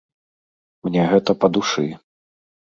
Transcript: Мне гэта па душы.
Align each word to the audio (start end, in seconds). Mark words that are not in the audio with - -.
Мне 0.87 1.05
гэта 1.13 1.37
па 1.43 1.53
душы. 1.61 1.87